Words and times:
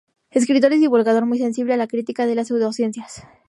Escritor 0.31 0.73
y 0.73 0.79
divulgador, 0.79 1.27
muy 1.27 1.37
sensible 1.37 1.75
a 1.75 1.77
la 1.77 1.85
crítica 1.85 2.25
de 2.25 2.33
las 2.33 2.47
pseudociencias. 2.47 3.21